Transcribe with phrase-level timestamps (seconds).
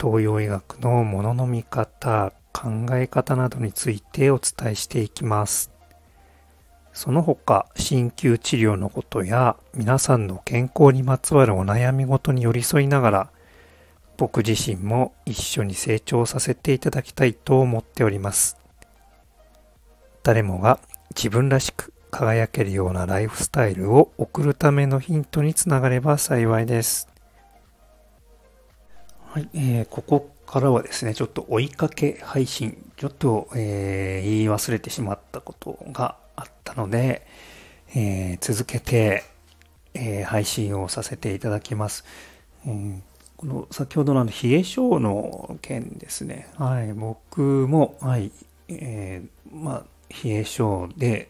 [0.00, 5.70] 東洋医学のものの見方、考え方などについてお伝えしていきます。
[6.94, 13.30] その他、鍼灸治療のことや皆さんの健康にまつわるお悩みごとに寄り添いながら、
[14.16, 18.56] 僕自身も一緒に成長させていただきたいと思っております。
[20.22, 20.80] 誰もが
[21.14, 27.09] 自分らしく輝けるようなライフスタイルを送るためのヒントにつながれば幸いです。
[29.32, 37.24] はい、えー、ここからはですね、ちょっと追いかけ配信、ちょっと、えー、言い忘れてしまったことがあったので、
[37.94, 39.22] えー、続けて、
[39.94, 42.04] えー、配信をさせていただきます。
[42.66, 43.04] うん、
[43.36, 46.48] この先ほどのの冷え性の件ですね。
[46.56, 48.32] はい、僕も、はい、
[48.66, 49.84] えー、まあ、
[50.24, 51.28] 冷え性で、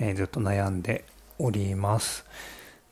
[0.00, 1.04] え、ずっと悩んで
[1.38, 2.24] おります。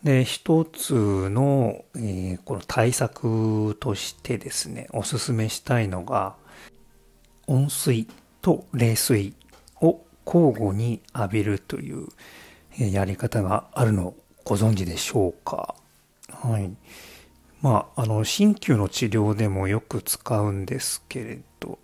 [0.02, 6.36] で、一つの、えー、この対策としてですね、おすすめしたいのが、
[7.48, 8.06] 温水
[8.40, 9.34] と冷水
[9.80, 12.08] を交互に浴びるという
[12.78, 15.74] やり方があるのをご存知でしょうか？
[16.30, 16.70] はい。
[17.62, 21.78] まあ、あの、鍼灸の治療でもよく使うんですけれど、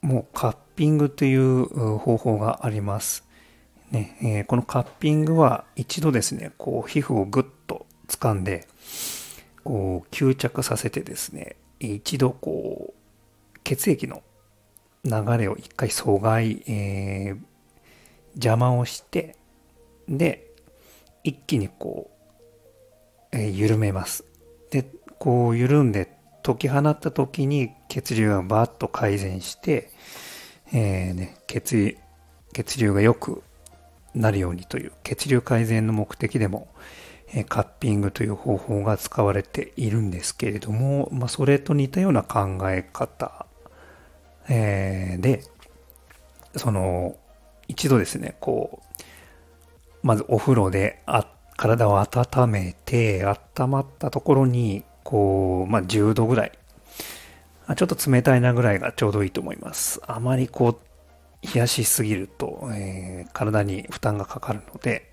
[0.00, 1.66] もうカッピングという
[1.98, 3.24] 方法があります。
[3.94, 8.66] ねえー、このカッピングは一度ですね、こう皮膚をぐっと掴んで、
[9.62, 14.22] こう吸着させてですね、一度こう血液の
[15.04, 17.38] 流れを一回阻害、えー、
[18.34, 19.36] 邪魔をして、
[20.08, 20.50] で、
[21.22, 22.10] 一気にこ
[23.32, 24.24] う、えー、緩めます。
[24.70, 24.84] で、
[25.18, 26.12] こう緩んで
[26.42, 29.90] 解き放った時に血流がバーッと改善して、
[30.72, 31.96] えーね、血
[32.52, 33.42] 血流がよく
[34.14, 36.68] なるようにという血流改善の目的でも、
[37.34, 43.46] えカッピングという方法が使われているんですけれども、まあ、それと似たような考え方、
[44.48, 45.42] えー、で、
[46.56, 47.16] その、
[47.66, 51.26] 一度ですね、こう、まずお風呂であ
[51.56, 56.52] 体を温めて、温まったところに、こう、まあ、10度ぐらい、
[57.76, 60.00] ちょっと冷たいなぐらいがちょうどいいと思います。
[60.06, 60.78] あまりこう、
[61.44, 65.10] 冷やしすぎると、えー、体に負担がかかるので、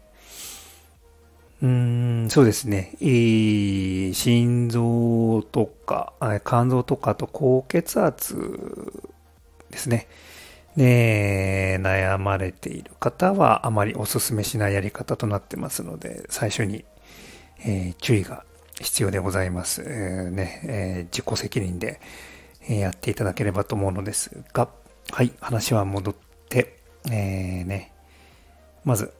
[1.61, 2.95] うーん、そうですね。
[2.99, 6.13] 心臓とか、
[6.45, 8.35] 肝臓とかと高血圧
[9.69, 10.07] ですね。
[10.75, 16.85] で、悩まれている方はあまりお勧めしないやり方となってますので、最初に、
[17.63, 18.43] えー、注意が
[18.79, 19.83] 必要でございます。
[19.85, 21.99] えー、ねえー、自己責任で
[22.67, 24.69] えやっていただければと思うのですが、
[25.09, 26.15] はい、話は戻っ
[26.49, 26.77] て、
[27.09, 27.91] えー、ね、
[28.85, 29.13] まず、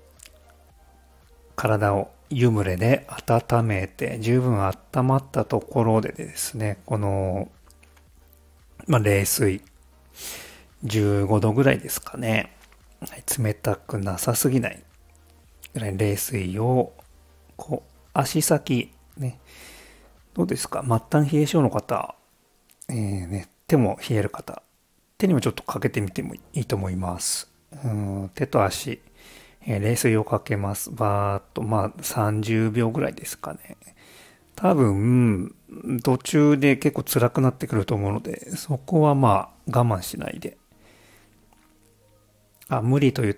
[1.56, 7.50] 体を湯蒸れで温めて、十分温まったところでですね、この、
[8.88, 9.62] まあ、冷水、
[10.86, 12.56] 15度ぐらいですかね。
[13.38, 14.82] 冷たくなさすぎない
[15.74, 16.94] ぐらい冷水を、
[17.58, 19.40] こう、足先、ね、
[20.34, 20.84] どうですか？
[20.84, 22.16] 末端冷え性の方、
[22.90, 24.64] えー、ね、手も冷える方、
[25.22, 27.48] 手にもちょっとかけてみてもいいと思います。
[27.84, 29.00] うん手と足、
[29.68, 30.90] えー、冷水をかけます。
[30.90, 33.78] バーっと、まあ30秒ぐらいですかね。
[34.56, 35.54] 多分、
[36.04, 40.58] 途中で結構辛くなってくると思うので、そこはまあ我慢しないで。
[42.68, 43.38] あ、無理という、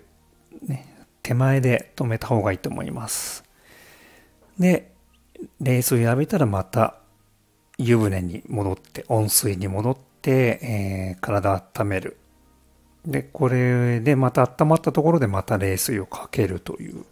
[0.62, 0.86] ね、
[1.22, 3.44] 手前で止めた方がいいと思います。
[4.58, 4.90] で、
[5.60, 6.96] 冷水浴びたらまた
[7.76, 12.16] 湯船に戻って、温水に戻って、、えー、体温める。
[13.06, 17.04] で、これでまた温まったところでまた冷水をかけるという。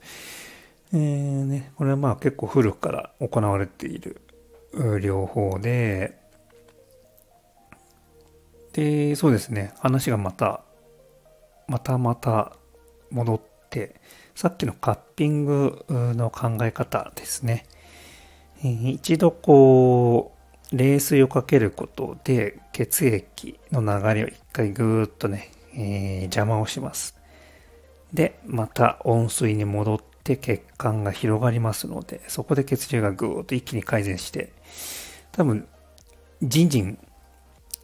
[0.95, 4.21] えー、ね、これはまあ結構古くから行われている
[4.73, 6.19] 療法で、
[8.73, 10.63] で、そうですね、話がまた、
[11.69, 12.57] またまた
[13.11, 14.01] 戻って、
[14.35, 17.67] さっきのカッピングの考え方ですね。
[18.63, 20.42] 一度こう、
[20.73, 27.17] 冷水をかけることで血液の流れを一回ぐーっとね、えー、邪魔をします。
[28.13, 34.53] で、また温水に戻って血管が広がりますので、そこで血流がぐーっと一気に改善して、
[35.31, 35.67] 多分、
[36.43, 36.99] じんじん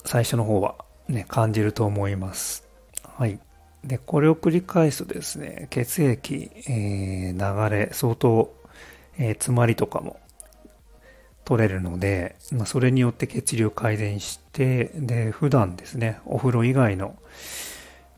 [0.05, 0.77] 最初の方は
[1.09, 2.67] ね、感じると思います。
[3.03, 3.39] はい。
[3.85, 8.55] で、これを繰り返すとですね、血液、えー、流れ、相当、
[9.19, 10.21] えー、詰まりとかも
[11.49, 17.17] 取れるので、まあ、それによって血流改善して、で、普段ですね、お風呂以外の、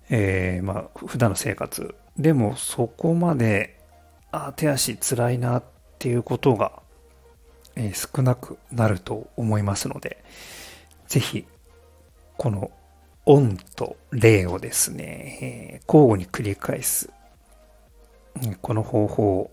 [0.09, 3.79] えー、まあ、普段の生活でもそこまで、
[4.33, 5.63] あ、手足辛いなっ
[6.01, 6.83] ていうことが、
[7.77, 10.25] えー、少なくなると思いますので、
[11.07, 11.47] ぜひ、
[12.37, 12.73] この
[13.27, 17.13] オンとレイをですね、えー、交互に繰り返す、
[18.61, 19.51] この方法、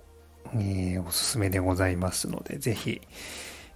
[0.56, 3.02] えー、おすすめでございますので、ぜひ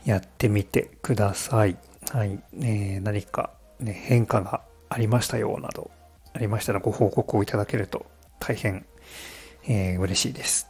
[0.05, 1.77] やってみてください。
[2.11, 2.39] はい。
[2.61, 5.91] えー、何か、ね、変化がありましたよなど、
[6.33, 8.05] ありましたらご報告をいただけると
[8.39, 8.85] 大変、
[9.67, 10.69] えー、嬉しいです。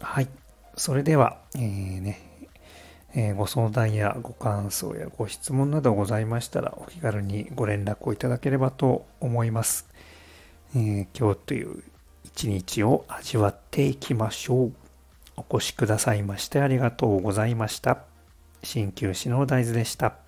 [0.00, 0.28] はい。
[0.76, 2.20] それでは、えー、ね、
[3.14, 9.88] えー、ご相談やご感想やご質問などございましたらお気軽にご連絡をいただければと思います。
[10.76, 11.84] え、今日という
[12.24, 14.72] 一日を味わっていきましょう。
[15.36, 18.13] お越しくださいましてありがとうございました。
[18.64, 20.23] 鍼灸師の大豆でした。